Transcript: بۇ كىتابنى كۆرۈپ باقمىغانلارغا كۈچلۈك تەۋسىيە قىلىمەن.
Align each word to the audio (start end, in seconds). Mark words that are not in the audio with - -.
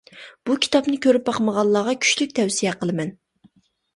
بۇ 0.49 0.53
كىتابنى 0.61 0.93
كۆرۈپ 1.05 1.27
باقمىغانلارغا 1.27 1.95
كۈچلۈك 2.05 2.33
تەۋسىيە 2.39 2.75
قىلىمەن. 2.81 3.15